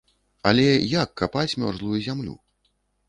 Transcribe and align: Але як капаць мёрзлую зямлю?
Але 0.51 0.65
як 1.03 1.09
капаць 1.21 1.57
мёрзлую 1.65 1.97
зямлю? 2.07 2.35